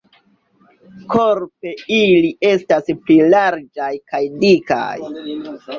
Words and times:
Korpe 1.15 1.75
ili 1.97 2.33
estas 2.55 2.91
pli 3.05 3.21
larĝaj 3.37 3.95
kaj 4.11 4.27
dikaj. 4.47 4.93